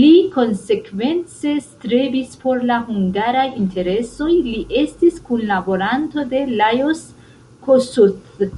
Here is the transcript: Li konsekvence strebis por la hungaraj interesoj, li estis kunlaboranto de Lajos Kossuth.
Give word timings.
Li 0.00 0.08
konsekvence 0.32 1.52
strebis 1.68 2.34
por 2.42 2.60
la 2.72 2.78
hungaraj 2.90 3.46
interesoj, 3.62 4.30
li 4.52 4.60
estis 4.84 5.24
kunlaboranto 5.30 6.30
de 6.36 6.46
Lajos 6.62 7.04
Kossuth. 7.70 8.48